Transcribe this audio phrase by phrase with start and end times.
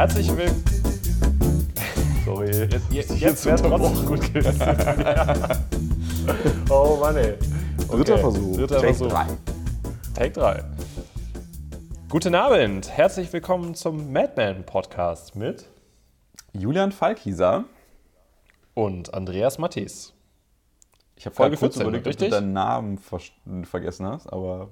[0.00, 0.64] Herzlich willkommen.
[2.24, 2.48] Sorry.
[2.70, 4.58] Jetzt, jetzt, jetzt wäre trotzdem gut gewesen.
[6.70, 7.34] oh Mann, ey.
[7.86, 8.56] Dritter Okay, Versuch.
[8.56, 9.08] Dritter Take Versuch.
[9.08, 9.26] drei.
[10.14, 10.64] Take 3.
[12.08, 12.88] Guten Abend.
[12.88, 15.66] Herzlich willkommen zum Madman Podcast mit
[16.54, 17.64] Julian Falkieser.
[18.72, 20.14] und Andreas Mattis.
[21.16, 23.20] Ich habe Folge gerade kurz 14, überlegt, ob du deinen Namen ver-
[23.64, 24.70] vergessen hast, aber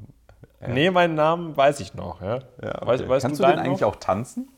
[0.66, 2.22] Nee, meinen Namen weiß ich noch.
[2.22, 2.36] Ja.
[2.62, 3.08] ja, Weißt- okay.
[3.10, 3.88] weißt kannst du du, den deinen eigentlich noch?
[3.88, 4.48] auch tanzen?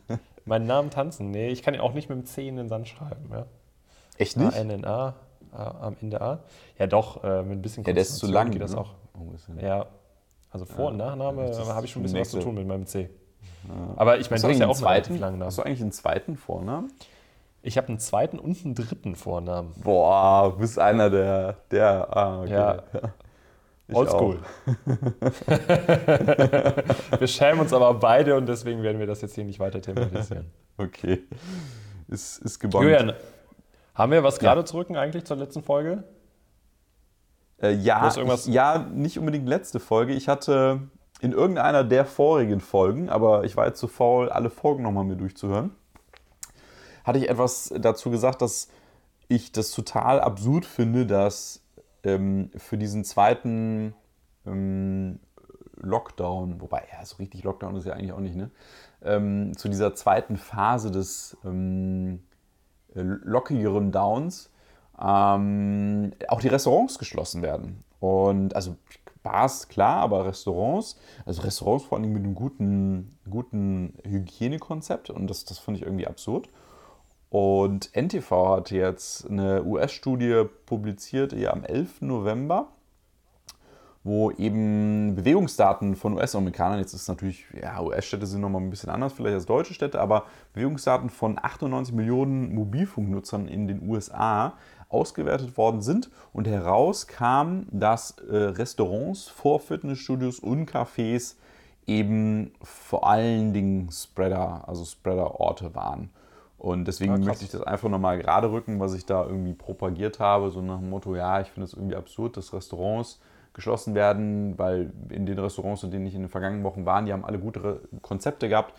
[0.44, 1.30] Meinen Namen tanzen?
[1.30, 3.28] Nee, ich kann ihn auch nicht mit dem C in den Sand schreiben.
[3.30, 3.46] Ja.
[4.18, 5.14] Echt A-N-N-A,
[5.52, 6.40] A- am Ende A.
[6.78, 8.50] Ja, doch, äh, mit ein bisschen Ja, der ist zu lang.
[8.50, 8.78] geht das ne?
[8.78, 8.90] auch.
[9.14, 9.86] Oh, ja- Ja,
[10.50, 13.08] also Vor- und Nachname habe ich schon ein bisschen was zu tun mit meinem C.
[13.96, 15.18] Aber ich meine, du hast ja auch zweiten?
[15.18, 15.46] langen Namen.
[15.46, 16.92] Hast du eigentlich einen zweiten Vornamen?
[17.62, 19.72] Ich habe einen zweiten und einen dritten Vornamen.
[19.84, 21.56] Boah, du bist einer der.
[21.70, 22.52] der ah, okay.
[22.52, 22.82] Ja.
[23.94, 24.40] Oldschool.
[27.18, 30.50] wir schämen uns aber beide und deswegen werden wir das jetzt hier nicht weiter thematisieren.
[30.78, 31.22] Okay.
[32.08, 32.84] Ist, ist gebongt.
[32.84, 33.12] Julian,
[33.94, 36.04] haben wir was gerade zu rücken eigentlich zur letzten Folge?
[37.60, 40.14] Äh, ja, ich, ja, nicht unbedingt letzte Folge.
[40.14, 40.80] Ich hatte
[41.20, 45.16] in irgendeiner der vorigen Folgen, aber ich war jetzt zu faul, alle Folgen nochmal mir
[45.16, 45.70] durchzuhören,
[47.04, 48.68] hatte ich etwas dazu gesagt, dass
[49.28, 51.61] ich das total absurd finde, dass
[52.04, 53.94] ähm, für diesen zweiten
[54.46, 55.20] ähm,
[55.76, 58.50] Lockdown, wobei, ja, so richtig Lockdown ist ja eigentlich auch nicht, ne?
[59.02, 62.20] Ähm, zu dieser zweiten Phase des ähm,
[62.94, 64.50] äh, lockigeren Downs
[65.00, 67.82] ähm, auch die Restaurants geschlossen werden.
[67.98, 68.76] Und also
[69.22, 75.44] Bars, klar, aber Restaurants, also Restaurants vor allem mit einem guten, guten Hygienekonzept und das,
[75.44, 76.48] das fand ich irgendwie absurd.
[77.32, 82.02] Und NTV hat jetzt eine US-Studie publiziert, ja am 11.
[82.02, 82.68] November,
[84.04, 89.14] wo eben Bewegungsdaten von US-Amerikanern, jetzt ist natürlich, ja, US-Städte sind nochmal ein bisschen anders
[89.14, 94.58] vielleicht als deutsche Städte, aber Bewegungsdaten von 98 Millionen Mobilfunknutzern in den USA
[94.90, 101.36] ausgewertet worden sind und heraus kam, dass äh, Restaurants vor Fitnessstudios und Cafés
[101.86, 106.10] eben vor allen Dingen Spreader, also Spreader-Orte waren.
[106.62, 107.26] Und deswegen Ah, krass.
[107.26, 110.78] möchte ich das einfach nochmal gerade rücken, was ich da irgendwie propagiert habe, so nach
[110.78, 113.20] dem Motto, ja, ich finde es irgendwie absurd, dass Restaurants
[113.52, 117.12] geschlossen werden, weil in den Restaurants, in denen ich in den vergangenen Wochen war, die
[117.12, 118.74] haben alle gute Konzepte gehabt.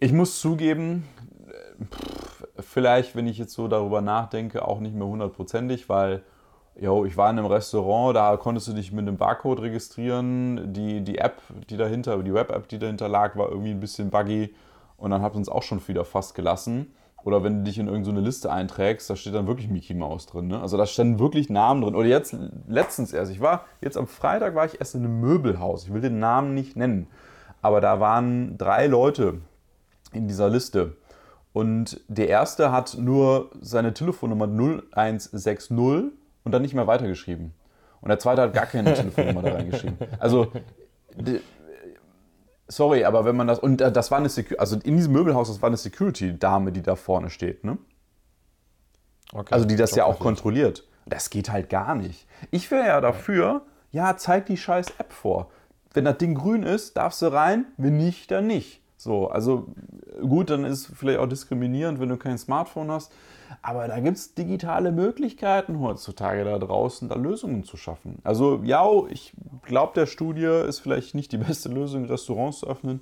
[0.00, 1.04] Ich muss zugeben,
[2.58, 6.24] vielleicht, wenn ich jetzt so darüber nachdenke, auch nicht mehr hundertprozentig, weil
[6.76, 10.72] jo, ich war in einem Restaurant, da konntest du dich mit einem Barcode registrieren.
[10.72, 11.40] Die, die App,
[11.70, 14.52] die dahinter, die Web-App, die dahinter lag, war irgendwie ein bisschen buggy
[14.96, 16.94] und dann hat uns auch schon wieder fast gelassen.
[17.24, 20.48] Oder wenn du dich in irgendeine Liste einträgst, da steht dann wirklich Mickey Mouse drin.
[20.48, 20.60] Ne?
[20.60, 21.94] Also da standen wirklich Namen drin.
[21.94, 22.36] Oder jetzt
[22.68, 25.84] letztens erst, ich war, jetzt am Freitag war ich erst in einem Möbelhaus.
[25.84, 27.06] Ich will den Namen nicht nennen.
[27.62, 29.40] Aber da waren drei Leute
[30.12, 30.98] in dieser Liste.
[31.54, 37.54] Und der erste hat nur seine Telefonnummer 0160 und dann nicht mehr weitergeschrieben.
[38.02, 39.96] Und der zweite hat gar keine Telefonnummer da reingeschrieben.
[40.18, 40.48] Also,
[42.74, 43.58] sorry, aber wenn man das.
[43.58, 46.82] Und äh, das war eine Security, also in diesem Möbelhaus, das war eine Security-Dame, die
[46.82, 47.78] da vorne steht, ne?
[49.32, 49.52] Okay.
[49.52, 50.86] Also die das ja auch kontrolliert.
[51.06, 52.26] Das geht halt gar nicht.
[52.50, 55.50] Ich wäre ja dafür, ja, zeig die scheiß App vor.
[55.92, 58.80] Wenn das Ding grün ist, darfst du rein, wenn nicht, dann nicht.
[58.96, 59.66] So, also
[60.20, 63.12] gut, dann ist es vielleicht auch diskriminierend, wenn du kein Smartphone hast.
[63.60, 68.18] Aber da gibt es digitale Möglichkeiten heutzutage da draußen, da Lösungen zu schaffen.
[68.24, 69.34] Also ja, ich
[69.64, 73.00] glaube, der Studie ist vielleicht nicht die beste Lösung, Restaurants zu öffnen.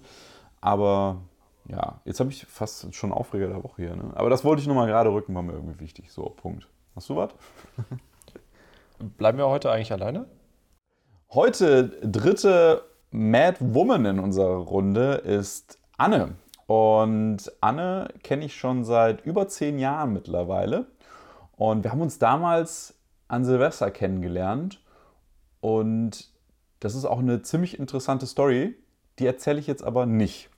[0.60, 1.22] Aber
[1.68, 3.96] ja, jetzt habe ich fast schon Aufreger der Woche hier.
[3.96, 4.12] Ne?
[4.14, 6.10] Aber das wollte ich nochmal gerade rücken, war mir irgendwie wichtig.
[6.10, 6.68] So, Punkt.
[6.94, 7.30] Hast du was?
[9.18, 10.26] Bleiben wir heute eigentlich alleine?
[11.32, 16.34] Heute dritte Mad Woman in unserer Runde ist Anne.
[16.66, 20.86] Und Anne kenne ich schon seit über zehn Jahren mittlerweile.
[21.56, 22.94] Und wir haben uns damals
[23.28, 24.80] an Silvester kennengelernt.
[25.60, 26.31] Und
[26.82, 28.74] das ist auch eine ziemlich interessante Story.
[29.18, 30.50] Die erzähle ich jetzt aber nicht.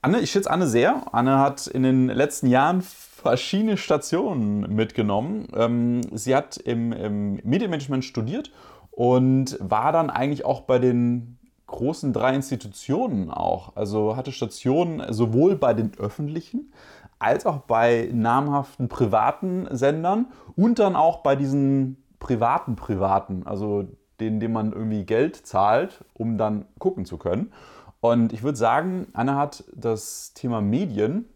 [0.00, 1.14] Anne, ich schätze Anne sehr.
[1.14, 5.46] Anne hat in den letzten Jahren verschiedene Stationen mitgenommen.
[5.54, 8.50] Ähm, sie hat im, im Medienmanagement studiert
[8.90, 11.38] und war dann eigentlich auch bei den
[11.68, 13.76] großen drei Institutionen auch.
[13.76, 16.72] Also hatte Stationen sowohl bei den öffentlichen
[17.20, 20.26] als auch bei namhaften privaten Sendern
[20.56, 23.86] und dann auch bei diesen privaten Privaten, also
[24.22, 27.52] denen, denen man irgendwie Geld zahlt, um dann gucken zu können.
[28.00, 31.26] Und ich würde sagen, Anna hat das Thema Medien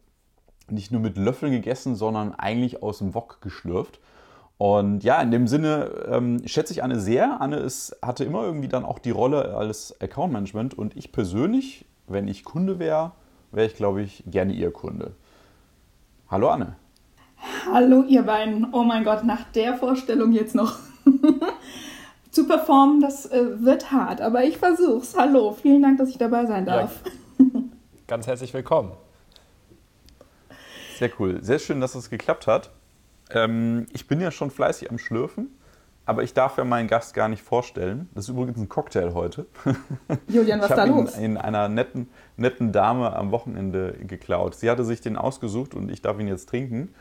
[0.68, 4.00] nicht nur mit Löffeln gegessen, sondern eigentlich aus dem Wok geschlürft.
[4.58, 7.40] Und ja, in dem Sinne ähm, schätze ich Anne sehr.
[7.40, 11.84] Anne ist, hatte immer irgendwie dann auch die Rolle als Account Management und ich persönlich,
[12.08, 13.12] wenn ich Kunde wäre,
[13.52, 15.12] wäre ich, glaube ich, gerne Ihr Kunde.
[16.28, 16.74] Hallo Anne.
[17.70, 18.72] Hallo ihr beiden.
[18.72, 20.78] Oh mein Gott, nach der Vorstellung jetzt noch
[22.36, 25.16] zu performen, das äh, wird hart, aber ich versuch's.
[25.16, 27.00] Hallo, vielen Dank, dass ich dabei sein darf.
[27.38, 27.46] Ja,
[28.06, 28.92] ganz herzlich willkommen.
[30.98, 31.42] Sehr cool.
[31.42, 32.72] Sehr schön, dass es geklappt hat.
[33.30, 35.48] Ähm, ich bin ja schon fleißig am Schlürfen,
[36.04, 38.10] aber ich darf ja meinen Gast gar nicht vorstellen.
[38.14, 39.46] Das ist übrigens ein Cocktail heute.
[40.28, 41.16] Julian, was ich da ihn los?
[41.16, 44.56] in einer netten, netten Dame am Wochenende geklaut.
[44.56, 46.94] Sie hatte sich den ausgesucht und ich darf ihn jetzt trinken.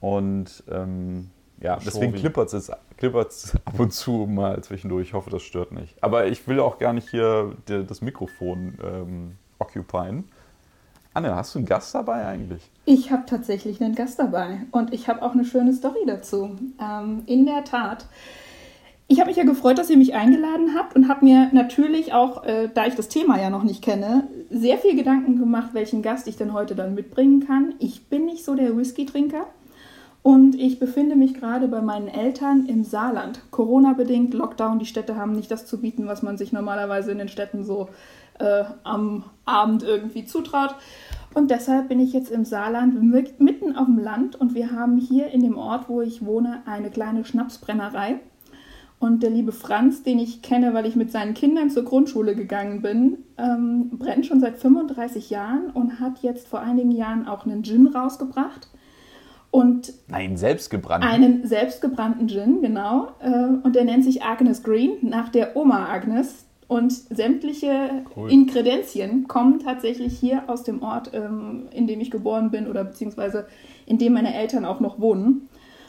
[0.00, 1.28] Und ähm,
[1.60, 5.08] ja, deswegen klippert es klippert's ab und zu mal zwischendurch.
[5.08, 6.02] Ich hoffe, das stört nicht.
[6.02, 10.24] Aber ich will auch gar nicht hier das Mikrofon ähm, occupyen.
[11.12, 12.70] Anne, hast du einen Gast dabei eigentlich?
[12.84, 16.56] Ich habe tatsächlich einen Gast dabei und ich habe auch eine schöne Story dazu.
[16.80, 18.06] Ähm, in der Tat.
[19.08, 22.44] Ich habe mich ja gefreut, dass ihr mich eingeladen habt und habe mir natürlich auch,
[22.44, 26.28] äh, da ich das Thema ja noch nicht kenne, sehr viel Gedanken gemacht, welchen Gast
[26.28, 27.74] ich denn heute dann mitbringen kann.
[27.80, 29.46] Ich bin nicht so der Whisky-Trinker
[30.22, 33.40] und ich befinde mich gerade bei meinen Eltern im Saarland.
[33.50, 37.28] Corona-bedingt, Lockdown, die Städte haben nicht das zu bieten, was man sich normalerweise in den
[37.28, 37.88] Städten so
[38.38, 40.74] äh, am Abend irgendwie zutraut.
[41.32, 44.98] Und deshalb bin ich jetzt im Saarland mi- mitten auf dem Land und wir haben
[44.98, 48.20] hier in dem Ort, wo ich wohne, eine kleine Schnapsbrennerei.
[48.98, 52.82] Und der liebe Franz, den ich kenne, weil ich mit seinen Kindern zur Grundschule gegangen
[52.82, 57.62] bin, ähm, brennt schon seit 35 Jahren und hat jetzt vor einigen Jahren auch einen
[57.64, 58.68] Gin rausgebracht.
[59.50, 61.04] Und Nein, selbstgebrannt.
[61.04, 63.08] einen selbstgebrannten Gin, genau.
[63.20, 66.44] Äh, Und der nennt sich Agnes Green, nach der Oma Agnes.
[66.68, 68.30] Und sämtliche Cool.
[68.30, 73.46] Inkredenzien kommen tatsächlich hier aus dem Ort, ähm, in dem ich geboren bin oder beziehungsweise
[73.86, 75.48] in dem meine Eltern auch noch wohnen.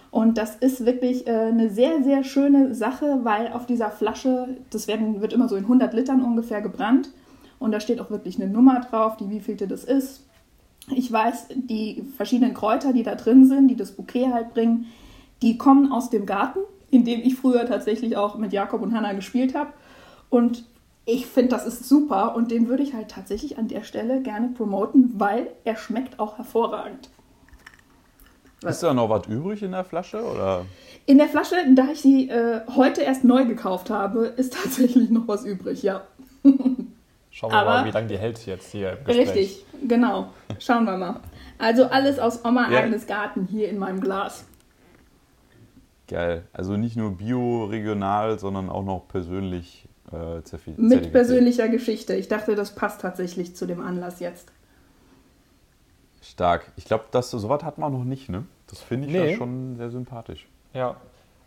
[0.09, 4.87] Und das ist wirklich äh, eine sehr, sehr schöne Sache, weil auf dieser Flasche, das
[4.87, 7.11] werden, wird immer so in 100 Litern ungefähr gebrannt.
[7.59, 10.25] Und da steht auch wirklich eine Nummer drauf, die wievielte das ist.
[10.89, 14.87] Ich weiß, die verschiedenen Kräuter, die da drin sind, die das Bouquet halt bringen,
[15.41, 19.13] die kommen aus dem Garten, in dem ich früher tatsächlich auch mit Jakob und Hannah
[19.13, 19.71] gespielt habe.
[20.29, 20.65] Und
[21.05, 24.49] ich finde, das ist super und den würde ich halt tatsächlich an der Stelle gerne
[24.49, 27.09] promoten, weil er schmeckt auch hervorragend.
[28.63, 30.23] Ist da noch was übrig in der Flasche?
[30.23, 30.65] Oder?
[31.07, 35.27] In der Flasche, da ich sie äh, heute erst neu gekauft habe, ist tatsächlich noch
[35.27, 36.03] was übrig, ja.
[37.41, 39.27] Schauen wir Aber- mal, wie lange die hält jetzt hier im Gespräch.
[39.29, 40.29] Richtig, genau.
[40.59, 41.19] Schauen wir mal.
[41.57, 42.81] Also alles aus Oma Ja.
[42.81, 44.45] Agnes Garten hier in meinem Glas.
[46.07, 46.43] Geil.
[46.53, 50.77] Also nicht nur bio, regional, sondern auch noch persönlich äh, zertifiziert.
[50.77, 52.13] Mit persönlicher Geschichte.
[52.15, 54.51] Ich dachte, das passt tatsächlich zu dem Anlass jetzt.
[56.21, 56.71] Stark.
[56.75, 58.43] Ich glaube, das sowas hat man noch nicht, ne?
[58.67, 59.31] Das finde ich Nee.
[59.31, 60.47] ja schon sehr sympathisch.
[60.73, 60.95] Ja,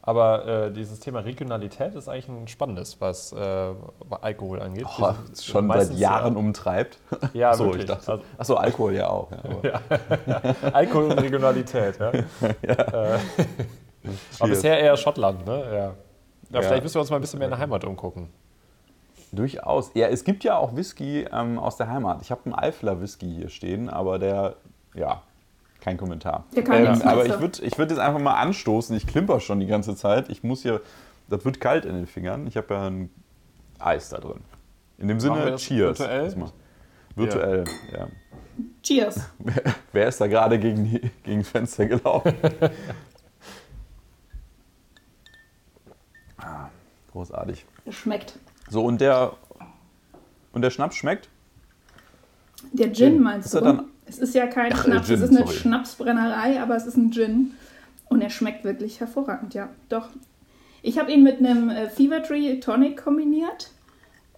[0.07, 3.73] aber äh, dieses Thema Regionalität ist eigentlich ein spannendes, was äh,
[4.21, 4.85] Alkohol angeht.
[4.99, 6.99] Oh, sind schon seit meistens, Jahren umtreibt.
[7.33, 7.85] Ja, Achso, wirklich.
[7.85, 8.13] ich dachte.
[8.13, 9.31] Also- Achso, Alkohol ja auch.
[9.31, 12.11] Ja, aber- Alkohol und Regionalität, ja.
[12.11, 13.19] Äh,
[14.39, 15.65] aber bisher eher Schottland, ne?
[15.65, 15.75] Ja.
[15.77, 15.95] Ja,
[16.51, 16.63] Ja.
[16.63, 18.29] Vielleicht müssen wir uns mal ein bisschen mehr in der Heimat umgucken.
[19.33, 19.91] Durchaus.
[19.95, 22.21] Ja, es gibt ja auch Whisky ähm, aus der Heimat.
[22.23, 24.57] Ich habe einen Eifler Whisky hier stehen, aber der,
[24.95, 25.23] ja,
[25.85, 26.45] kein Kommentar.
[26.57, 28.97] Der kann ähm, aber ich würde ich würd jetzt einfach mal anstoßen.
[28.97, 30.31] Ich klimper schon die ganze Zeit.
[30.31, 30.81] Ich muss hier,
[31.29, 32.47] das wird kalt in den Fingern.
[32.47, 33.11] Ich habe ja ein
[33.79, 34.41] Eis da drin.
[34.97, 35.99] In dem Sinne, Cheers.
[35.99, 36.35] virtuell?
[37.17, 38.09] Virtuell, ja.
[38.83, 39.21] Cheers.
[39.93, 42.33] Wer ist da gerade gegen, die- gegen das Fenster gelaufen?
[46.39, 46.69] ah,
[47.13, 47.67] großartig.
[47.91, 48.39] Schmeckt.
[48.71, 49.35] So, und der,
[50.53, 51.29] und der Schnaps schmeckt?
[52.73, 53.67] Der Gin meinst Ist er du?
[53.67, 55.55] dann- es ist ja kein Ach, Schnaps, Gin, es ist eine sorry.
[55.57, 57.53] Schnapsbrennerei, aber es ist ein Gin.
[58.09, 59.69] Und er schmeckt wirklich hervorragend, ja.
[59.89, 60.09] Doch.
[60.83, 63.71] Ich habe ihn mit einem äh, Fever Tree Tonic kombiniert.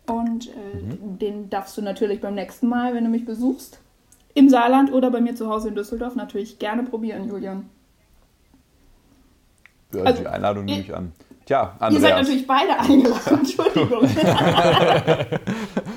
[0.06, 1.18] Und äh, Mhm.
[1.18, 3.80] den darfst du natürlich beim nächsten Mal, wenn du mich besuchst,
[4.34, 7.68] im Saarland oder bei mir zu Hause in Düsseldorf natürlich gerne probieren, Julian.
[9.92, 11.10] Ja, Also, die Einladung nehme ich an.
[11.46, 12.18] Tja, Ihr seid Andreas.
[12.20, 14.04] natürlich beide eingeladen, Entschuldigung.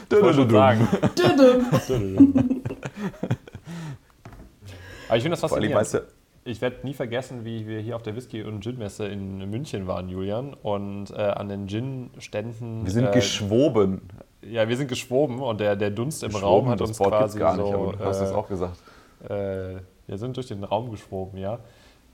[0.10, 0.88] Ich wollte schon sagen.
[5.10, 5.75] Aber ich finde das faszinierend.
[5.75, 6.00] weißt du,
[6.46, 10.08] Ich werde nie vergessen, wie wir hier auf der Whisky- und Gin-Messe in München waren,
[10.08, 10.54] Julian.
[10.54, 12.86] Und äh, an den Gin-Ständen.
[12.86, 14.01] wir sind äh, geschwoben.
[14.42, 17.12] Ja, wir sind geschwoben und der, der Dunst im Geschwoben, Raum hat das uns Wort
[17.12, 17.92] quasi gar nicht, so.
[17.92, 18.78] du hast es äh, auch gesagt.
[19.28, 21.60] äh, wir sind durch den Raum geschwoben, ja.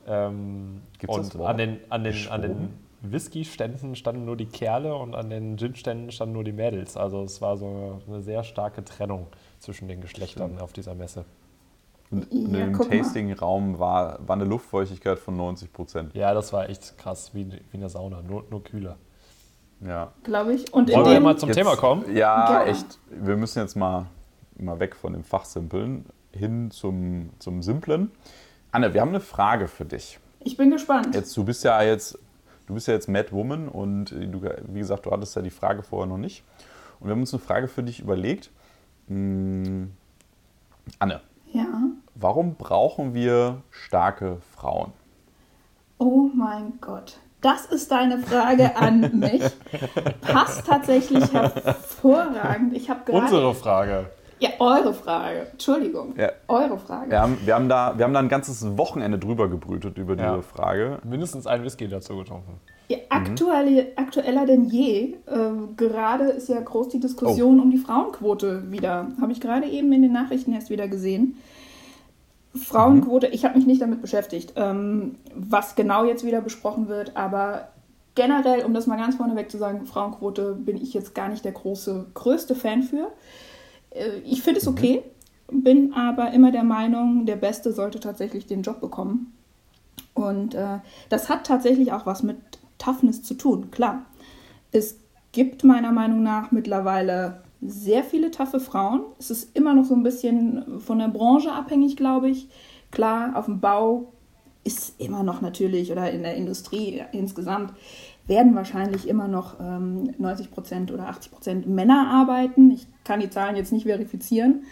[0.08, 1.50] Ähm, Gibt's das und Wort?
[1.52, 2.86] an den, an den, an den?
[3.12, 6.98] Whisky-Ständen standen nur die Kerle und an den Gin-Ständen standen nur die Mädels.
[6.98, 9.28] Also es war so eine sehr starke Trennung
[9.60, 11.26] zwischen den Geschlechtern auf dieser Messe.
[12.16, 12.88] Und Ja, in dem mal.
[12.88, 16.14] Tasting-Raum war, war eine Luftfeuchtigkeit von 90 Prozent.
[16.16, 18.98] Ja, das war echt krass, wie, wie in der Sauna, nur, nur kühler.
[19.82, 20.14] Ja.
[20.24, 20.74] Glaube ich.
[20.74, 22.06] Und in Wollen wir mal zum Jetzt- Thema kommen?
[22.16, 22.66] Ja, Ja.
[22.66, 23.00] echt.
[23.10, 24.06] Wir müssen jetzt mal
[24.58, 28.12] immer weg von dem Fachsimpeln hin zum, zum Simplen.
[28.72, 30.20] Anne, wir haben eine Frage für dich.
[30.40, 31.14] Ich bin gespannt.
[31.16, 32.18] Jetzt, du bist ja jetzt,
[32.68, 35.82] du bist ja jetzt Mad Woman und du, wie gesagt, du hattest ja die Frage
[35.84, 36.44] vorher noch nicht.
[37.00, 38.52] Und wir haben uns eine Frage für dich überlegt.
[39.08, 39.92] Hm,
[41.00, 41.22] Anne.
[41.52, 41.68] Ja.
[42.16, 44.94] Warum brauchen wir starke Frauen?
[45.98, 47.18] Oh mein Gott.
[47.42, 49.44] Das ist deine Frage an mich.
[50.22, 52.74] Passt tatsächlich hervorragend.
[52.74, 53.22] Ich habe gerade.
[53.22, 54.06] Unsere Frage.
[54.40, 55.48] Ja, eure Frage.
[55.52, 56.16] Entschuldigung.
[56.18, 56.32] Ja.
[56.48, 57.12] Eure Frage.
[57.12, 60.28] Wir haben, wir, haben da, wir haben da ein ganzes Wochenende drüber gebrütet über diese
[60.28, 60.42] ja.
[60.42, 61.00] Frage.
[61.04, 62.62] Mindestens ein Whisky dazu getrunken.
[62.88, 65.16] Ja, aktuelle, aktueller denn je.
[65.26, 67.64] Äh, gerade ist ja groß die Diskussion oh.
[67.64, 69.08] um die Frauenquote wieder.
[69.20, 71.38] Habe ich gerade eben in den Nachrichten erst wieder gesehen.
[72.56, 73.34] Frauenquote, mhm.
[73.34, 77.70] ich habe mich nicht damit beschäftigt, ähm, was genau jetzt wieder besprochen wird, aber
[78.16, 81.52] generell, um das mal ganz vorneweg zu sagen, Frauenquote bin ich jetzt gar nicht der
[81.52, 83.12] große, größte Fan für.
[83.92, 84.74] Äh, ich finde es mhm.
[84.74, 85.04] okay,
[85.52, 89.34] bin aber immer der Meinung, der Beste sollte tatsächlich den Job bekommen.
[90.14, 92.38] Und äh, das hat tatsächlich auch was mit
[92.78, 94.06] Toughness zu tun, klar.
[94.72, 94.98] Es
[95.32, 99.02] gibt meiner Meinung nach mittlerweile sehr viele taffe Frauen.
[99.20, 102.50] Es ist immer noch so ein bisschen von der Branche abhängig, glaube ich.
[102.92, 104.14] Klar, auf dem Bau
[104.64, 107.74] ist immer noch natürlich, oder in der Industrie insgesamt,
[108.28, 112.72] werden wahrscheinlich immer noch ähm, 90 Prozent oder 80 Prozent Männer arbeiten.
[112.72, 114.64] Ich kann die Zahlen jetzt nicht verifizieren,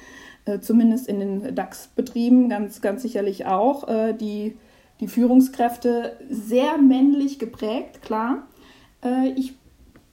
[0.46, 3.88] äh, zumindest in den DAX-Betrieben ganz, ganz sicherlich auch.
[3.88, 4.58] Äh, die,
[5.00, 8.48] die Führungskräfte sehr männlich geprägt, klar.
[9.04, 9.54] Äh, ich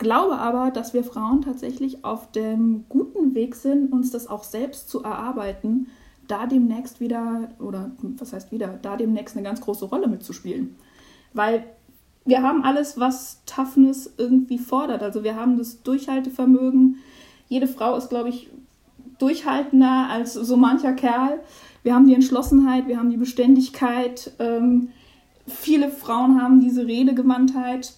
[0.01, 4.89] glaube aber, dass wir Frauen tatsächlich auf dem guten Weg sind, uns das auch selbst
[4.89, 5.89] zu erarbeiten,
[6.27, 10.75] da demnächst wieder, oder was heißt wieder, da demnächst eine ganz große Rolle mitzuspielen.
[11.35, 11.65] Weil
[12.25, 15.03] wir haben alles, was Toughness irgendwie fordert.
[15.03, 16.97] Also wir haben das Durchhaltevermögen.
[17.49, 18.49] Jede Frau ist, glaube ich,
[19.19, 21.41] durchhaltender als so mancher Kerl.
[21.83, 24.33] Wir haben die Entschlossenheit, wir haben die Beständigkeit.
[24.39, 24.89] Ähm,
[25.47, 27.95] viele Frauen haben diese Redegewandtheit.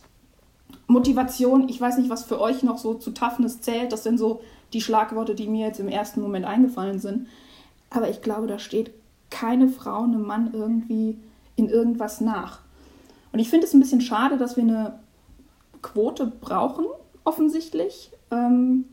[0.93, 3.93] Motivation, ich weiß nicht, was für euch noch so zu Toughness zählt.
[3.93, 7.29] Das sind so die Schlagworte, die mir jetzt im ersten Moment eingefallen sind.
[7.91, 8.93] Aber ich glaube, da steht
[9.31, 11.19] keine Frau einem Mann irgendwie
[11.57, 12.61] in irgendwas nach.
[13.33, 14.99] Und ich finde es ein bisschen schade, dass wir eine
[15.81, 16.85] Quote brauchen,
[17.25, 18.11] offensichtlich.
[18.31, 18.85] Ähm,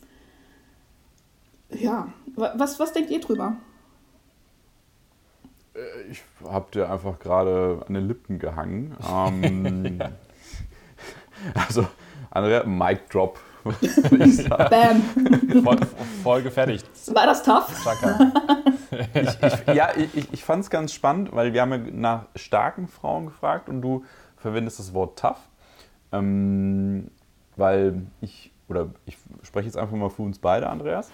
[1.72, 3.58] ja, was, was denkt ihr drüber?
[5.76, 8.96] Äh, ich habe dir einfach gerade an den Lippen gehangen.
[9.08, 10.00] Ähm,
[11.54, 11.88] also,
[12.32, 13.40] Andrea, Mic Drop.
[13.64, 15.02] Bam.
[15.64, 15.78] Voll,
[16.24, 16.88] voll gefertigt.
[17.14, 17.68] War das tough?
[19.14, 22.88] ich, ich, ja, ich, ich fand es ganz spannend, weil wir haben ja nach starken
[22.88, 24.06] Frauen gefragt und du
[24.38, 25.40] verwendest das Wort tough,
[26.12, 27.12] ähm,
[27.58, 31.12] weil ich, oder ich spreche jetzt einfach mal für uns beide, Andreas,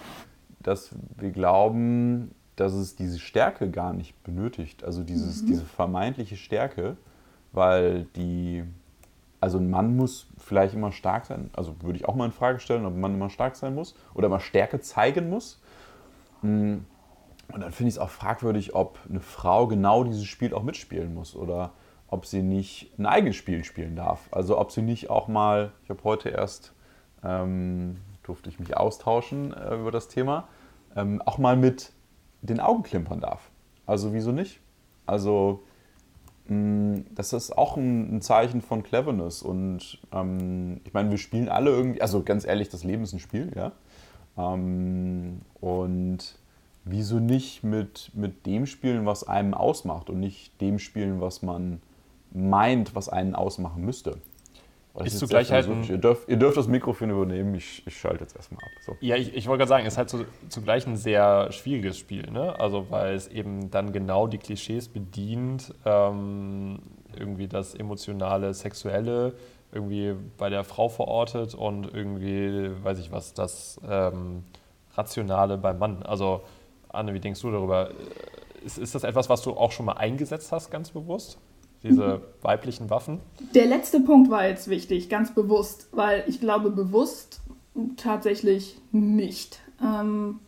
[0.62, 5.48] dass wir glauben, dass es diese Stärke gar nicht benötigt, also dieses, mhm.
[5.48, 6.98] diese vermeintliche Stärke,
[7.52, 8.64] weil die,
[9.42, 12.60] also ein Mann muss vielleicht immer stark sein, also würde ich auch mal in Frage
[12.60, 15.62] stellen, ob ein Mann immer stark sein muss oder immer Stärke zeigen muss.
[16.42, 16.86] Und
[17.62, 21.36] dann finde ich es auch fragwürdig, ob eine Frau genau dieses Spiel auch mitspielen muss
[21.36, 21.72] oder
[22.08, 24.30] ob sie nicht ein eigenes Spiel spielen darf.
[24.32, 26.74] Also ob sie nicht auch mal, ich habe heute erst,
[27.24, 30.48] ähm, durfte ich mich austauschen äh, über das Thema,
[30.96, 31.92] ähm, auch mal mit
[32.42, 33.50] den Augen klimpern darf.
[33.86, 34.60] Also wieso nicht?
[35.06, 35.64] Also
[36.48, 41.72] das ist auch ein, ein, Zeichen von Cleverness und ähm, ich meine, wir spielen alle
[41.72, 43.72] irgendwie, also ganz ehrlich, das Leben ist ein Spiel, ja.
[44.38, 46.38] Ähm, und
[46.84, 51.82] wieso nicht mit, mit dem spielen, was einem ausmacht und nicht dem spielen, was man
[52.32, 54.18] meint, was einen ausmachen müsste.
[55.04, 58.36] Ist, ist zugleich halt ihr, dürft, ihr dürft das Mikrofon übernehmen, ich, ich schalte jetzt
[58.36, 58.70] erstmal ab.
[58.86, 58.96] So.
[59.02, 62.32] Ja, ich, ich wollte gerade sagen, es ist halt zu, zugleich ein sehr schwieriges Spiel,
[62.32, 62.58] ne?
[62.60, 66.80] Also weil es eben dann genau die Klischees bedient, ähm,
[67.18, 69.34] irgendwie das emotionale, sexuelle
[69.72, 74.44] irgendwie bei der Frau verortet und irgendwie, weiß ich was, das ähm,
[74.94, 76.04] Rationale beim Mann.
[76.04, 76.42] Also
[76.88, 77.90] Anne, wie denkst du darüber?
[78.64, 81.38] Ist, ist das etwas, was du auch schon mal eingesetzt hast, ganz bewusst?
[81.86, 83.20] Diese weiblichen Waffen?
[83.54, 87.42] Der letzte Punkt war jetzt wichtig, ganz bewusst, weil ich glaube, bewusst
[87.98, 89.60] tatsächlich nicht.
[89.82, 90.40] Ähm,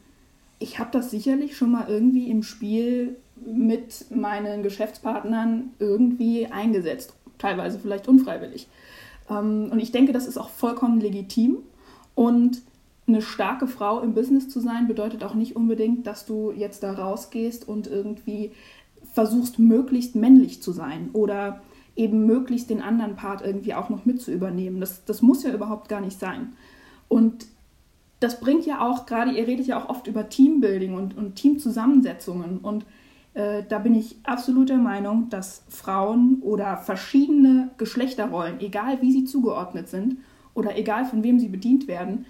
[0.60, 7.80] ich habe das sicherlich schon mal irgendwie im Spiel mit meinen Geschäftspartnern irgendwie eingesetzt, teilweise
[7.80, 8.68] vielleicht unfreiwillig.
[9.30, 11.58] Ähm, und ich denke, das ist auch vollkommen legitim.
[12.16, 12.62] Und
[13.08, 16.94] eine starke Frau im Business zu sein, bedeutet auch nicht unbedingt, dass du jetzt da
[16.94, 18.52] rausgehst und irgendwie
[19.18, 21.64] versuchst, möglichst männlich zu sein oder
[21.96, 24.80] eben möglichst den anderen Part irgendwie auch noch mit zu übernehmen.
[24.80, 26.54] Das, das muss ja überhaupt gar nicht sein.
[27.08, 27.48] Und
[28.20, 32.60] das bringt ja auch gerade, ihr redet ja auch oft über Teambuilding und, und Teamzusammensetzungen.
[32.60, 32.86] Und
[33.34, 39.26] äh, da bin ich absolut der Meinung, dass Frauen oder verschiedene Geschlechterrollen, egal wie sie
[39.26, 40.18] zugeordnet sind
[40.54, 42.28] oder egal von wem sie bedient werden,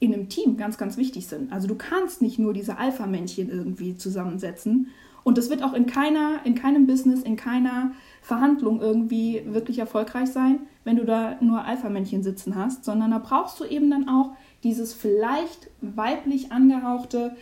[0.00, 1.50] in einem Team ganz, ganz wichtig sind.
[1.50, 4.88] Also du kannst nicht nur diese Alpha-Männchen irgendwie zusammensetzen.
[5.26, 7.90] Und das wird auch in keiner, in keinem Business, in keiner
[8.22, 13.58] Verhandlung irgendwie wirklich erfolgreich sein, wenn du da nur Alpha-Männchen sitzen hast, sondern da brauchst
[13.58, 17.34] du eben dann auch dieses vielleicht weiblich angehauchte,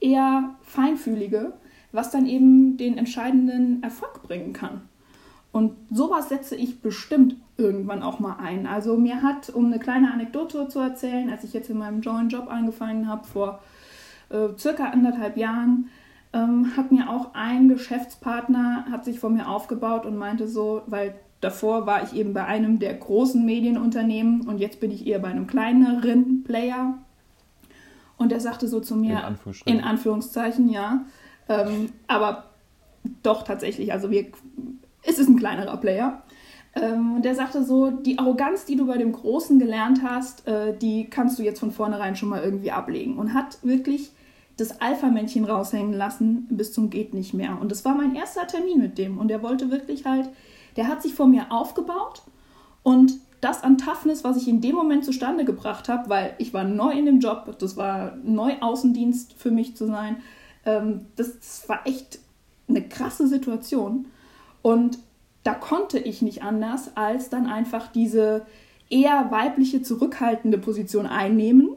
[0.00, 1.52] eher feinfühlige,
[1.92, 4.80] was dann eben den entscheidenden Erfolg bringen kann.
[5.52, 8.66] Und sowas setze ich bestimmt irgendwann auch mal ein.
[8.66, 12.30] Also mir hat, um eine kleine Anekdote zu erzählen, als ich jetzt in meinem neuen
[12.30, 13.58] Job angefangen habe, vor
[14.30, 15.90] äh, circa anderthalb Jahren,
[16.32, 21.14] ähm, hat mir auch ein Geschäftspartner, hat sich vor mir aufgebaut und meinte so, weil
[21.40, 25.28] davor war ich eben bei einem der großen Medienunternehmen und jetzt bin ich eher bei
[25.28, 26.98] einem kleineren Player.
[28.16, 31.04] Und er sagte so zu mir, in Anführungszeichen, in Anführungszeichen ja,
[31.48, 32.44] ähm, aber
[33.22, 34.26] doch tatsächlich, also wir,
[35.02, 36.22] es ist ein kleinerer Player.
[36.74, 40.76] Ähm, und der sagte so, die Arroganz, die du bei dem Großen gelernt hast, äh,
[40.76, 43.16] die kannst du jetzt von vornherein schon mal irgendwie ablegen.
[43.16, 44.12] Und hat wirklich
[44.58, 47.58] das Alpha-Männchen raushängen lassen bis zum geht nicht mehr.
[47.60, 49.16] Und das war mein erster Termin mit dem.
[49.16, 50.28] Und er wollte wirklich halt,
[50.76, 52.22] der hat sich vor mir aufgebaut
[52.82, 56.64] und das an Toughness, was ich in dem Moment zustande gebracht habe, weil ich war
[56.64, 60.16] neu in dem Job, das war neu Außendienst für mich zu sein,
[60.66, 62.18] ähm, das, das war echt
[62.68, 64.06] eine krasse Situation.
[64.62, 64.98] Und
[65.44, 68.44] da konnte ich nicht anders, als dann einfach diese
[68.90, 71.76] eher weibliche, zurückhaltende Position einnehmen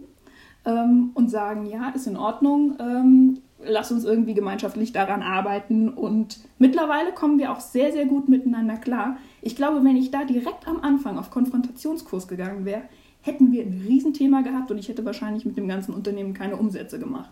[0.66, 5.90] ähm, und sagen, ja, ist in Ordnung, ähm, lass uns irgendwie gemeinschaftlich daran arbeiten.
[5.90, 9.18] Und mittlerweile kommen wir auch sehr, sehr gut miteinander klar.
[9.42, 12.84] Ich glaube, wenn ich da direkt am Anfang auf Konfrontationskurs gegangen wäre,
[13.22, 16.98] hätten wir ein Riesenthema gehabt und ich hätte wahrscheinlich mit dem ganzen Unternehmen keine Umsätze
[17.00, 17.32] gemacht.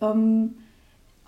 [0.00, 0.54] Ähm,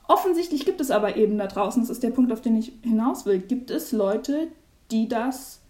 [0.06, 3.26] offensichtlich gibt es aber eben da draußen, das ist der Punkt, auf den ich hinaus
[3.26, 4.48] will, gibt es Leute,
[4.90, 5.60] die das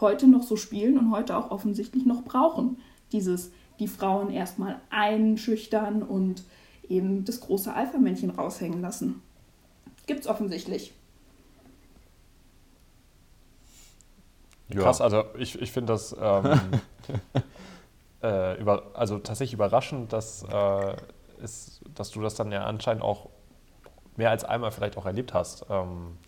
[0.00, 2.78] heute noch so spielen und heute auch offensichtlich noch brauchen.
[3.12, 6.44] Dieses die Frauen erstmal einschüchtern und
[6.88, 9.22] eben das große Alpha-Männchen raushängen lassen.
[10.06, 10.92] Gibt's offensichtlich.
[14.68, 14.82] Ja.
[14.82, 16.60] Krass, also ich, ich finde das ähm,
[18.22, 20.96] äh, über, also tatsächlich überraschend, dass, äh,
[21.42, 23.30] ist, dass du das dann ja anscheinend auch
[24.16, 25.66] mehr als einmal vielleicht auch erlebt hast.
[25.70, 26.18] Ähm,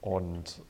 [0.00, 0.62] und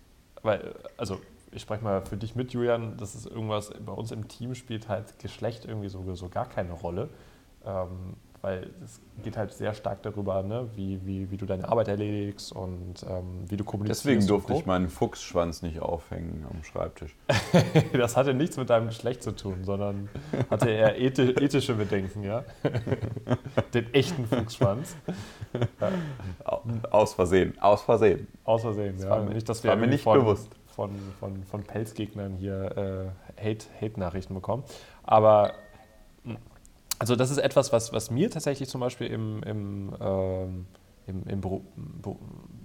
[0.43, 1.21] weil, also
[1.53, 4.89] ich spreche mal für dich mit, Julian, das ist irgendwas, bei uns im Team spielt
[4.89, 7.09] halt Geschlecht irgendwie so, so gar keine Rolle.
[7.65, 11.89] Ähm, weil es geht halt sehr stark darüber, ne, wie, wie, wie du deine Arbeit
[11.89, 14.05] erledigst und ähm, wie du kommunizierst.
[14.05, 17.17] Deswegen durfte ich meinen Fuchsschwanz nicht aufhängen am Schreibtisch.
[17.93, 20.09] das hatte nichts mit deinem Geschlecht zu tun, sondern
[20.49, 22.45] hatte eher ethische Bedenken, ja.
[23.75, 24.97] Den echten Fuchsschwanz.
[26.91, 28.29] Aus Versehen, aus Versehen.
[28.45, 29.11] Aus Versehen, das ja.
[29.11, 33.43] War mir, nicht, dass wir war mir nicht bewusst von, von, von Pelzgegnern hier äh,
[33.43, 34.63] Hate-Nachrichten Hate bekommen.
[35.03, 35.55] Aber
[36.99, 40.67] also das ist etwas, was, was mir tatsächlich zum Beispiel im, im, ähm,
[41.07, 41.63] im, im Beru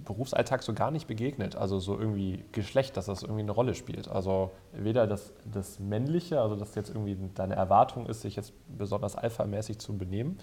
[0.04, 1.54] Berufsalltag so gar nicht begegnet.
[1.54, 4.08] Also so irgendwie Geschlecht, dass das irgendwie eine Rolle spielt.
[4.08, 9.14] Also weder das, das Männliche, also dass jetzt irgendwie deine Erwartung ist, sich jetzt besonders
[9.14, 10.38] alphamäßig zu benehmen,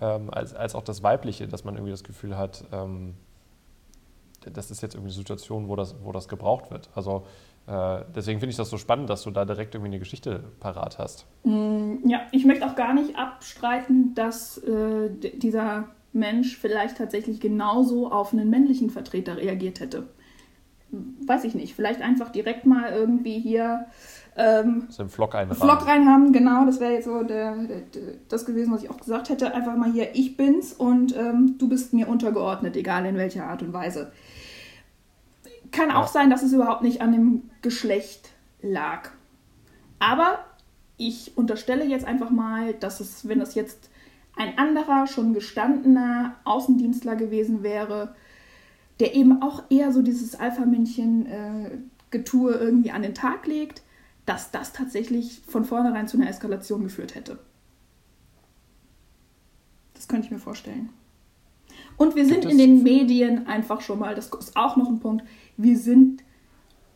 [0.00, 3.14] ähm, als, als auch das Weibliche, dass man irgendwie das Gefühl hat, ähm,
[4.52, 6.90] das ist jetzt irgendwie eine Situation, wo das, wo das gebraucht wird.
[6.94, 7.24] Also
[7.66, 10.98] äh, deswegen finde ich das so spannend, dass du da direkt irgendwie eine Geschichte parat
[10.98, 11.26] hast.
[11.44, 18.10] Mm, ja, ich möchte auch gar nicht abstreiten, dass äh, dieser Mensch vielleicht tatsächlich genauso
[18.10, 20.08] auf einen männlichen Vertreter reagiert hätte.
[20.90, 21.74] Weiß ich nicht.
[21.74, 23.86] Vielleicht einfach direkt mal irgendwie hier
[24.38, 25.32] ähm, so einen Vlog.
[25.32, 26.64] Vlog reinhaben, genau.
[26.64, 27.82] Das wäre jetzt so der, der,
[28.28, 29.52] das gewesen, was ich auch gesagt hätte.
[29.52, 33.62] Einfach mal hier, ich bin's und ähm, du bist mir untergeordnet, egal in welcher Art
[33.62, 34.12] und Weise.
[35.72, 38.30] Kann auch sein, dass es überhaupt nicht an dem Geschlecht
[38.62, 39.10] lag.
[39.98, 40.44] Aber
[40.96, 43.90] ich unterstelle jetzt einfach mal, dass es, wenn es jetzt
[44.36, 48.14] ein anderer, schon gestandener Außendienstler gewesen wäre,
[49.00, 53.82] der eben auch eher so dieses Alpha-Männchen-Getue äh, irgendwie an den Tag legt,
[54.26, 57.38] dass das tatsächlich von vornherein zu einer Eskalation geführt hätte.
[59.94, 60.90] Das könnte ich mir vorstellen.
[61.98, 65.24] Und wir sind in den Medien einfach schon mal, das ist auch noch ein Punkt,
[65.56, 66.22] wir sind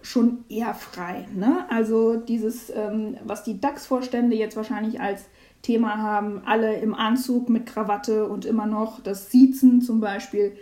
[0.00, 1.26] schon eher frei.
[1.34, 1.66] Ne?
[1.68, 5.26] Also dieses, ähm, was die DAX-Vorstände jetzt wahrscheinlich als
[5.60, 10.52] Thema haben, alle im Anzug mit Krawatte und immer noch das Siezen zum Beispiel,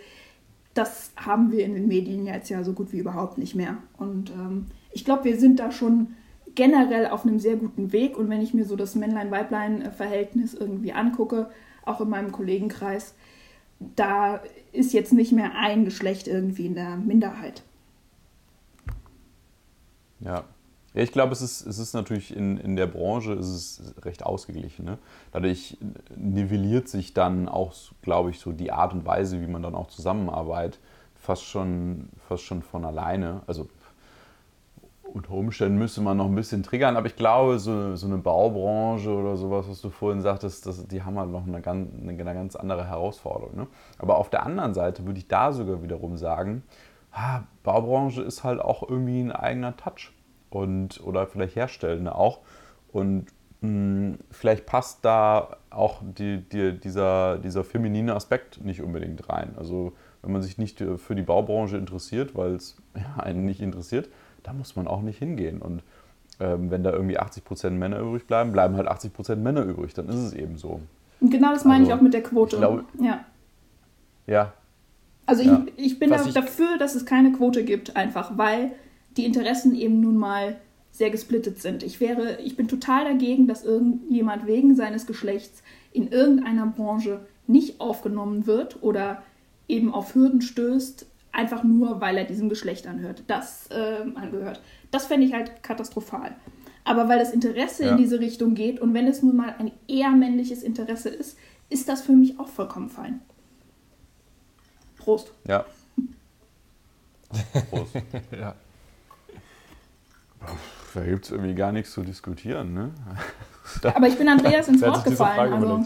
[0.73, 3.77] das haben wir in den Medien jetzt ja so gut wie überhaupt nicht mehr.
[3.97, 6.15] Und ähm, ich glaube, wir sind da schon
[6.55, 8.17] generell auf einem sehr guten Weg.
[8.17, 11.49] Und wenn ich mir so das Männlein-Weiblein-Verhältnis irgendwie angucke,
[11.85, 13.15] auch in meinem Kollegenkreis,
[13.95, 14.41] da
[14.71, 17.63] ist jetzt nicht mehr ein Geschlecht irgendwie in der Minderheit.
[20.19, 20.43] Ja.
[20.93, 24.83] Ich glaube, es ist, es ist natürlich in, in der Branche ist es recht ausgeglichen.
[24.83, 24.97] Ne?
[25.31, 25.77] Dadurch
[26.15, 29.87] nivelliert sich dann auch, glaube ich, so die Art und Weise, wie man dann auch
[29.87, 30.81] zusammenarbeitet,
[31.15, 33.41] fast schon, fast schon von alleine.
[33.47, 33.69] Also
[35.13, 39.09] unter Umständen müsste man noch ein bisschen triggern, aber ich glaube, so, so eine Baubranche
[39.09, 42.55] oder sowas, was du vorhin sagtest, das, die haben halt noch eine ganz, eine ganz
[42.55, 43.55] andere Herausforderung.
[43.55, 43.67] Ne?
[43.97, 46.63] Aber auf der anderen Seite würde ich da sogar wiederum sagen,
[47.11, 50.11] ah, Baubranche ist halt auch irgendwie ein eigener Touch
[50.49, 52.39] und oder vielleicht Herstellende auch.
[52.91, 53.27] Und
[53.61, 59.55] mh, hm, vielleicht passt da auch die, die, dieser, dieser feminine Aspekt nicht unbedingt rein.
[59.57, 64.09] Also wenn man sich nicht für die Baubranche interessiert, weil es ja, einen nicht interessiert,
[64.43, 65.61] da muss man auch nicht hingehen.
[65.61, 65.83] Und
[66.39, 69.93] ähm, wenn da irgendwie 80% Männer übrig bleiben, bleiben halt 80% Männer übrig.
[69.93, 70.81] Dann ist es eben so.
[71.19, 72.57] Und genau das meine also, ich auch mit der Quote.
[72.57, 73.25] Glaube, ja.
[74.27, 74.53] Ja.
[75.25, 75.65] Also ja.
[75.75, 78.71] Ich, ich bin da, ich, dafür, dass es keine Quote gibt, einfach weil
[79.17, 80.57] die Interessen eben nun mal
[80.91, 81.83] sehr gesplittet sind.
[81.83, 87.79] Ich wäre, ich bin total dagegen, dass irgendjemand wegen seines Geschlechts in irgendeiner Branche nicht
[87.79, 89.23] aufgenommen wird oder
[89.67, 94.61] eben auf Hürden stößt, einfach nur, weil er diesem Geschlecht anhört, das äh, angehört.
[94.91, 96.35] Das fände ich halt katastrophal.
[96.83, 97.91] Aber weil das Interesse ja.
[97.91, 101.37] in diese Richtung geht und wenn es nun mal ein eher männliches Interesse ist,
[101.69, 103.21] ist das für mich auch vollkommen fein.
[104.97, 105.33] Prost.
[105.47, 105.65] Ja.
[107.69, 107.95] Prost.
[108.31, 108.55] ja.
[110.93, 112.91] Da gibt es irgendwie gar nichts zu diskutieren, ne?
[113.83, 115.53] Aber ich bin Andreas ins Wort gefallen.
[115.53, 115.85] Also.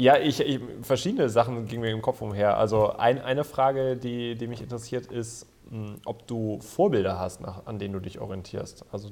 [0.00, 2.56] Ja, ich, ich, verschiedene Sachen gingen mir im Kopf umher.
[2.56, 7.66] Also ein, eine Frage, die, die mich interessiert, ist, hm, ob du Vorbilder hast, nach,
[7.66, 8.86] an denen du dich orientierst.
[8.90, 9.10] Also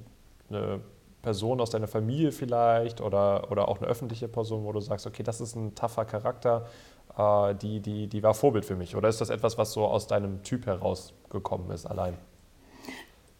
[0.48, 0.80] eine
[1.20, 5.22] Person aus deiner Familie vielleicht oder, oder auch eine öffentliche Person, wo du sagst, okay,
[5.22, 6.64] das ist ein tougher Charakter,
[7.18, 8.96] äh, die, die, die war Vorbild für mich.
[8.96, 12.16] Oder ist das etwas, was so aus deinem Typ herausgekommen ist allein?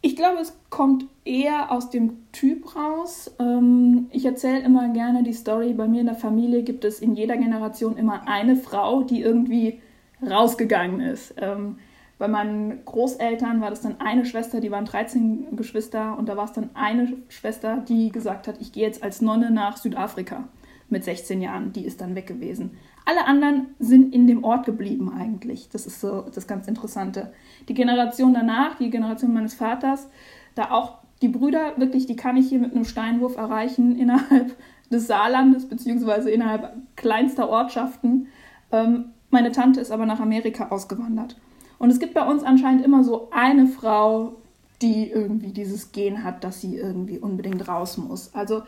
[0.09, 3.31] Ich glaube, es kommt eher aus dem Typ raus.
[3.39, 5.75] Ähm, ich erzähle immer gerne die Story.
[5.75, 9.83] Bei mir in der Familie gibt es in jeder Generation immer eine Frau, die irgendwie
[10.27, 11.35] rausgegangen ist.
[11.37, 11.77] Ähm,
[12.17, 16.47] bei meinen Großeltern war das dann eine Schwester, die waren 13 Geschwister und da war
[16.47, 20.49] es dann eine Schwester, die gesagt hat, ich gehe jetzt als Nonne nach Südafrika
[20.89, 21.75] mit 16 Jahren.
[21.75, 22.79] Die ist dann weg gewesen.
[23.09, 25.71] Alle anderen sind in dem Ort geblieben eigentlich.
[25.71, 27.33] Das ist so das ganz Interessante.
[27.67, 30.11] Die Generation danach, die Generation meines Vaters,
[30.55, 34.55] da auch die Brüder, wirklich, die kann ich hier mit einem Steinwurf erreichen innerhalb
[34.91, 38.27] des Saarlandes, beziehungsweise innerhalb kleinster Ortschaften.
[38.73, 41.39] Ähm, meine Tante ist aber nach Amerika ausgewandert.
[41.79, 44.37] Und es gibt bei uns anscheinend immer so eine Frau,
[44.83, 48.35] die irgendwie dieses Gen hat, dass sie irgendwie unbedingt raus muss.
[48.35, 48.65] Also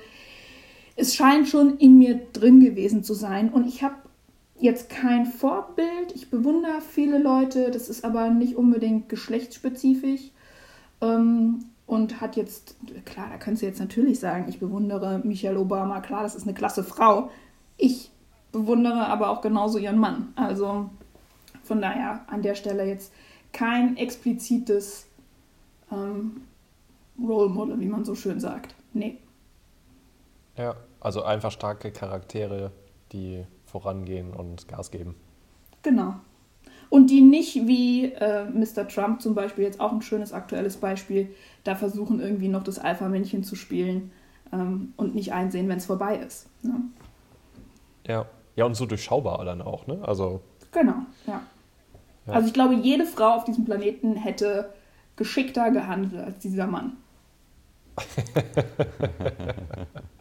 [0.97, 3.51] es scheint schon in mir drin gewesen zu sein.
[3.51, 3.97] Und ich habe
[4.61, 6.13] jetzt kein Vorbild.
[6.15, 10.31] Ich bewundere viele Leute, das ist aber nicht unbedingt geschlechtsspezifisch.
[11.01, 16.01] Ähm, und hat jetzt, klar, da könntest du jetzt natürlich sagen, ich bewundere Michelle Obama,
[16.01, 17.31] klar, das ist eine klasse Frau.
[17.77, 18.13] Ich
[18.53, 20.33] bewundere aber auch genauso ihren Mann.
[20.37, 20.89] Also
[21.65, 23.13] von daher an der Stelle jetzt
[23.53, 25.07] kein explizites
[25.91, 26.43] ähm,
[27.21, 28.75] Role Model, wie man so schön sagt.
[28.93, 29.19] Nee.
[30.57, 32.71] Ja, also einfach starke Charaktere,
[33.13, 35.15] die vorangehen und Gas geben.
[35.83, 36.15] Genau.
[36.91, 38.89] Und die nicht wie äh, Mr.
[38.89, 43.45] Trump zum Beispiel, jetzt auch ein schönes aktuelles Beispiel, da versuchen irgendwie noch das Alpha-Männchen
[43.45, 44.11] zu spielen
[44.53, 46.49] ähm, und nicht einsehen, wenn es vorbei ist.
[46.63, 46.81] Ne?
[48.07, 48.27] Ja.
[48.57, 50.01] ja, und so durchschaubar dann auch, ne?
[50.03, 50.41] Also.
[50.73, 51.43] Genau, ja.
[52.27, 52.33] ja.
[52.33, 54.73] Also ich glaube, jede Frau auf diesem Planeten hätte
[55.15, 56.97] geschickter gehandelt als dieser Mann.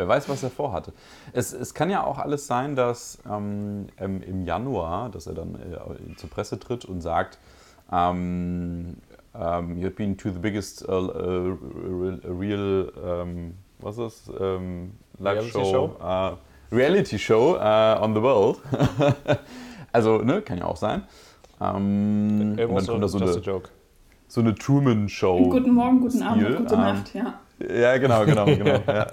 [0.00, 0.94] Wer weiß, was er vorhatte.
[1.34, 6.16] Es, es kann ja auch alles sein, dass ähm, im Januar, dass er dann äh,
[6.16, 7.38] zur Presse tritt und sagt,
[7.90, 8.96] um,
[9.34, 11.58] um, you've been to the biggest uh, uh,
[12.24, 14.36] real, um, was ist das?
[15.18, 15.96] Live Reality Show, show?
[16.00, 16.36] Uh,
[16.74, 18.56] Reality Show uh, on the world.
[19.92, 21.02] also, ne, kann ja auch sein.
[21.58, 23.62] Um, und dann kommt da so eine,
[24.28, 25.50] so eine Truman-Show.
[25.50, 27.34] Guten Morgen, guten Abend, gute Nacht, ja.
[27.68, 28.82] Ja, genau, genau, genau.
[28.86, 29.06] Ja.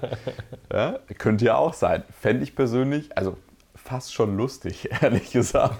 [0.72, 2.02] Ja, könnte ja auch sein.
[2.18, 3.36] Fände ich persönlich, also
[3.74, 5.76] fast schon lustig, ehrlich gesagt.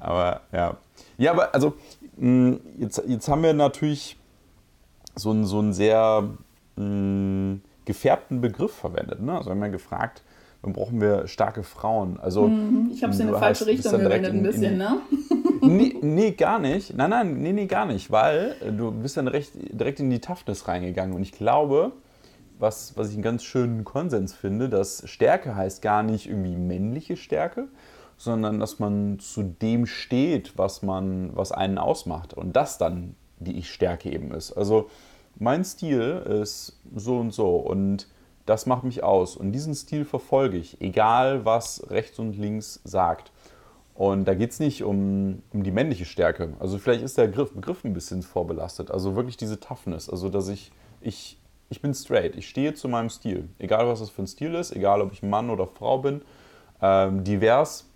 [0.00, 0.76] Aber ja.
[1.16, 1.74] Ja, aber also,
[2.18, 4.16] hm, jetzt, jetzt haben wir natürlich
[5.14, 6.22] so einen, so einen sehr
[6.76, 9.20] mh, hm, gefärbten Begriff verwendet.
[9.20, 9.32] Ne?
[9.32, 10.22] Also, wir haben ja gefragt,
[10.62, 12.18] dann brauchen wir starke Frauen.
[12.18, 14.98] Also, mhm, ich habe es in eine falsche Richtung verwendet, ein bisschen, in, ne?
[15.66, 16.96] Nee, nee, gar nicht.
[16.96, 20.20] Nein, nein, nee, nee, gar nicht, weil äh, du bist dann recht, direkt in die
[20.20, 21.14] Toughness reingegangen.
[21.14, 21.92] Und ich glaube,
[22.58, 27.16] was, was ich einen ganz schönen Konsens finde, dass Stärke heißt gar nicht irgendwie männliche
[27.16, 27.68] Stärke,
[28.16, 32.34] sondern dass man zu dem steht, was man, was einen ausmacht.
[32.34, 34.52] Und das dann die Ich-Stärke eben ist.
[34.52, 34.88] Also
[35.36, 38.08] mein Stil ist so und so und
[38.46, 39.36] das macht mich aus.
[39.36, 43.32] Und diesen Stil verfolge ich, egal was rechts und links sagt.
[43.94, 46.54] Und da geht es nicht um, um die männliche Stärke.
[46.58, 48.90] Also vielleicht ist der Begriff, Begriff ein bisschen vorbelastet.
[48.90, 50.10] Also wirklich diese Toughness.
[50.10, 51.38] Also dass ich, ich,
[51.70, 52.34] ich bin straight.
[52.34, 53.48] Ich stehe zu meinem Stil.
[53.58, 56.22] Egal was das für ein Stil ist, egal ob ich Mann oder Frau bin.
[56.82, 57.88] Ähm, divers.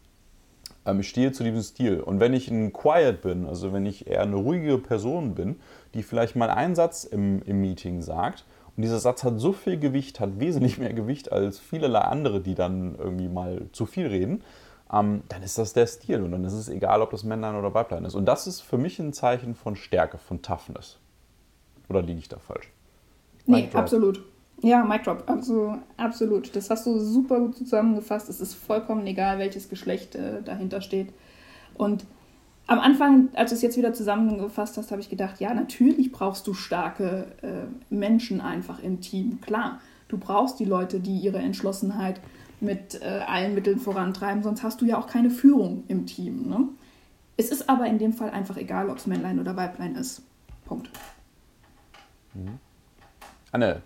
[0.87, 2.01] Ähm, ich stehe zu diesem Stil.
[2.01, 5.57] Und wenn ich ein Quiet bin, also wenn ich eher eine ruhige Person bin,
[5.95, 8.45] die vielleicht mal einen Satz im, im Meeting sagt,
[8.77, 12.55] und dieser Satz hat so viel Gewicht, hat wesentlich mehr Gewicht als vielerlei andere, die
[12.55, 14.45] dann irgendwie mal zu viel reden,
[14.93, 17.75] ähm, dann ist das der Stil und dann ist es egal, ob das Männlein oder
[17.75, 18.15] Weiblein ist.
[18.15, 20.99] Und das ist für mich ein Zeichen von Stärke, von Toughness.
[21.89, 22.71] Oder liege ich da falsch?
[23.47, 24.23] Nee, absolut.
[24.61, 26.55] Ja, Mic Drop, also, absolut.
[26.57, 28.29] Das hast du super gut zusammengefasst.
[28.29, 31.13] Es ist vollkommen egal, welches Geschlecht äh, dahinter steht.
[31.75, 32.05] Und
[32.67, 36.47] am Anfang, als du es jetzt wieder zusammengefasst hast, habe ich gedacht, ja, natürlich brauchst
[36.47, 39.41] du starke äh, Menschen einfach im Team.
[39.41, 42.21] Klar, du brauchst die Leute, die ihre Entschlossenheit
[42.61, 46.49] mit äh, allen Mitteln vorantreiben, sonst hast du ja auch keine Führung im Team.
[46.49, 46.69] Ne?
[47.37, 50.23] Es ist aber in dem Fall einfach egal, ob es Männlein oder Weiblein ist.
[50.65, 50.91] Punkt.
[52.35, 52.59] Mhm.
[53.53, 53.83] Anne,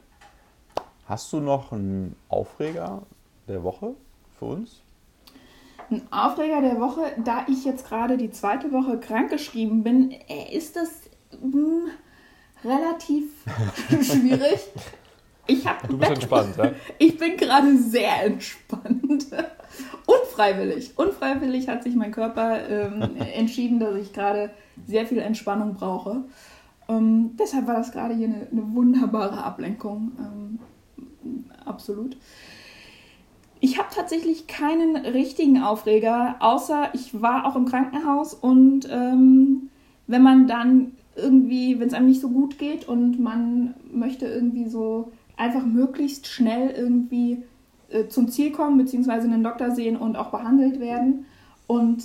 [1.06, 3.02] hast du noch einen Aufreger
[3.46, 3.94] der Woche
[4.38, 4.80] für uns?
[5.90, 10.76] Ein Aufreger der Woche, da ich jetzt gerade die zweite Woche krankgeschrieben bin, äh, ist
[10.76, 10.88] das
[11.32, 11.90] mh, hm,
[12.64, 13.24] relativ
[14.02, 14.60] schwierig.
[15.52, 16.72] Ich hab, du bist entspannt, ja?
[16.98, 19.26] Ich bin gerade sehr entspannt.
[20.06, 20.92] Unfreiwillig.
[20.96, 24.50] Unfreiwillig hat sich mein Körper ähm, entschieden, dass ich gerade
[24.86, 26.24] sehr viel Entspannung brauche.
[26.88, 30.12] Ähm, deshalb war das gerade hier eine, eine wunderbare Ablenkung.
[30.18, 30.58] Ähm,
[31.64, 32.16] absolut.
[33.60, 39.70] Ich habe tatsächlich keinen richtigen Aufreger, außer ich war auch im Krankenhaus und ähm,
[40.08, 44.68] wenn man dann irgendwie, wenn es einem nicht so gut geht und man möchte irgendwie
[44.68, 45.12] so
[45.42, 47.42] einfach möglichst schnell irgendwie
[47.90, 51.26] äh, zum Ziel kommen, beziehungsweise einen Doktor sehen und auch behandelt werden.
[51.66, 52.04] Und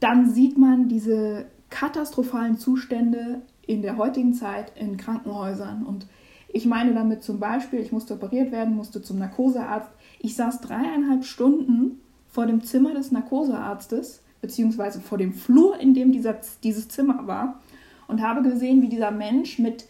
[0.00, 5.86] dann sieht man diese katastrophalen Zustände in der heutigen Zeit in Krankenhäusern.
[5.86, 6.06] Und
[6.48, 9.90] ich meine damit zum Beispiel, ich musste operiert werden, musste zum Narkosearzt.
[10.18, 16.10] Ich saß dreieinhalb Stunden vor dem Zimmer des Narkosearztes, beziehungsweise vor dem Flur, in dem
[16.10, 17.60] dieser, dieses Zimmer war,
[18.08, 19.86] und habe gesehen, wie dieser Mensch mit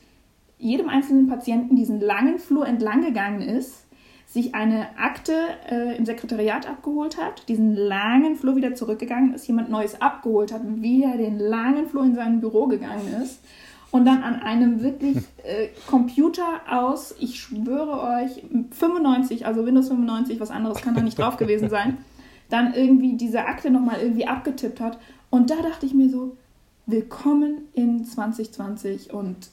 [0.62, 3.84] jedem einzelnen Patienten diesen langen Flur entlang gegangen ist,
[4.26, 5.34] sich eine Akte
[5.68, 10.62] äh, im Sekretariat abgeholt hat, diesen langen Flur wieder zurückgegangen ist, jemand Neues abgeholt hat,
[10.80, 13.40] wieder den langen Flur in sein Büro gegangen ist
[13.90, 20.40] und dann an einem wirklich äh, Computer aus, ich schwöre euch, 95, also Windows 95,
[20.40, 21.98] was anderes kann da nicht drauf gewesen sein,
[22.48, 24.98] dann irgendwie diese Akte nochmal irgendwie abgetippt hat.
[25.28, 26.36] Und da dachte ich mir so,
[26.86, 29.50] willkommen in 2020 und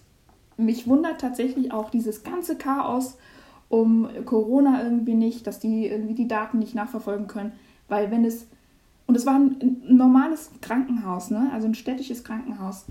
[0.60, 3.18] mich wundert tatsächlich auch dieses ganze Chaos
[3.70, 7.54] um Corona irgendwie nicht, dass die irgendwie die Daten nicht nachverfolgen können,
[7.88, 8.48] weil wenn es
[9.10, 11.50] und es war ein normales Krankenhaus, ne?
[11.52, 12.86] also ein städtisches Krankenhaus.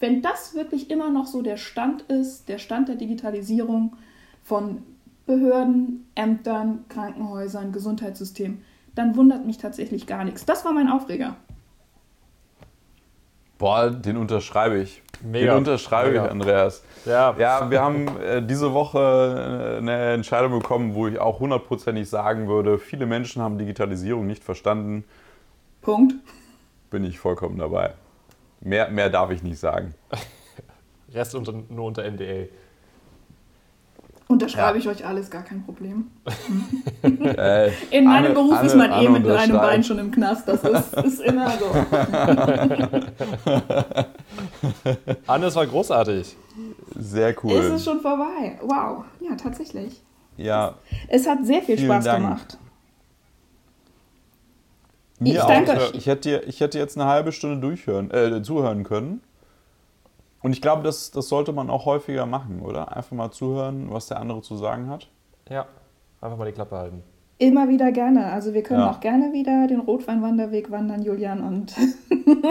[0.00, 3.94] Wenn das wirklich immer noch so der Stand ist, der Stand der Digitalisierung
[4.42, 4.78] von
[5.26, 8.62] Behörden, Ämtern, Krankenhäusern, Gesundheitssystem,
[8.94, 10.46] dann wundert mich tatsächlich gar nichts.
[10.46, 11.36] Das war mein Aufreger.
[13.58, 15.02] Boah, den unterschreibe ich.
[15.20, 15.52] Mega.
[15.52, 16.24] Den unterschreibe Mega.
[16.24, 16.82] ich, Andreas.
[17.04, 17.34] Ja.
[17.38, 22.48] ja, wir haben äh, diese Woche äh, eine Entscheidung bekommen, wo ich auch hundertprozentig sagen
[22.48, 25.04] würde, viele Menschen haben Digitalisierung nicht verstanden.
[25.80, 26.14] Punkt.
[26.90, 27.94] Bin ich vollkommen dabei.
[28.60, 29.94] Mehr, mehr darf ich nicht sagen.
[31.12, 32.46] Rest unter, nur unter NDA.
[34.28, 34.84] Unterschreibe ja.
[34.84, 36.08] ich euch alles, gar kein Problem.
[37.02, 40.46] äh, In meinem Anne, Beruf Anne, ist man eh mit einem Bein schon im Knast.
[40.46, 41.64] Das ist, ist immer so.
[45.26, 46.36] Anne, es war großartig.
[46.98, 47.52] Sehr cool.
[47.52, 48.58] Ist es schon vorbei?
[48.60, 49.04] Wow.
[49.20, 50.02] Ja, tatsächlich.
[50.36, 50.74] Ja.
[51.08, 52.22] Es, es hat sehr viel Spaß Dank.
[52.22, 52.58] gemacht.
[55.20, 55.48] Mir ich auch.
[55.48, 55.94] danke euch.
[55.94, 59.20] Ich hätte, ich hätte jetzt eine halbe Stunde durchhören, äh, zuhören können.
[60.42, 62.96] Und ich glaube, das, das sollte man auch häufiger machen, oder?
[62.96, 65.08] Einfach mal zuhören, was der andere zu sagen hat.
[65.48, 65.66] Ja,
[66.20, 67.02] einfach mal die Klappe halten.
[67.38, 68.32] Immer wieder gerne.
[68.32, 68.90] Also wir können ja.
[68.90, 71.40] auch gerne wieder den Rotweinwanderweg wandern, Julian.
[71.40, 71.74] Und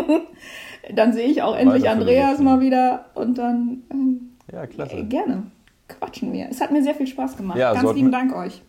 [0.96, 3.06] dann sehe ich auch endlich Andreas mal wieder.
[3.14, 4.98] Und dann ähm, ja, klasse.
[4.98, 5.44] Äh, gerne.
[5.90, 6.48] Quatschen wir.
[6.50, 7.58] Es hat mir sehr viel Spaß gemacht.
[7.58, 8.62] Ja, Ganz lieben Dank euch.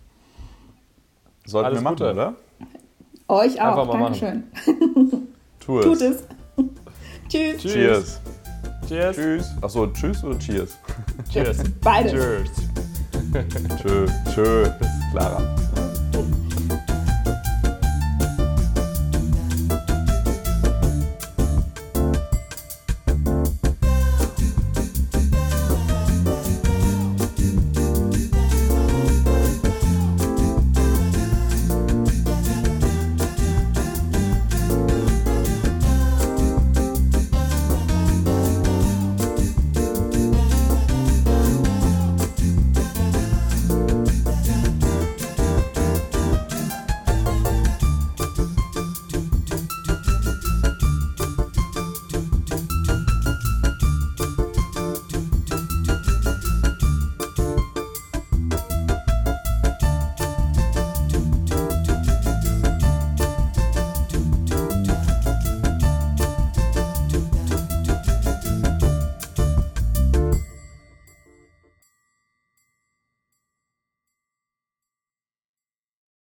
[1.47, 2.13] Sollten Alles wir machen, Gute.
[2.13, 2.35] oder?
[3.29, 3.91] Euch auch.
[3.91, 4.45] Dankeschön.
[5.61, 5.85] Tu es.
[5.85, 6.25] Tut es.
[7.29, 7.63] Tschüss.
[7.63, 8.21] Cheers.
[8.89, 9.17] Cheers.
[9.17, 9.55] Tschüss.
[9.61, 10.79] Achso, tschüss oder cheers?
[11.31, 11.59] Cheers.
[11.83, 12.13] Beides.
[12.13, 12.49] Cheers.
[13.83, 14.11] Tschüss.
[14.35, 14.71] Tschüss.
[15.13, 15.57] Clara.